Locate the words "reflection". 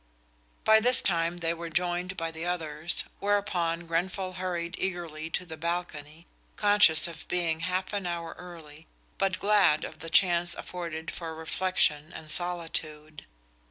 11.35-12.11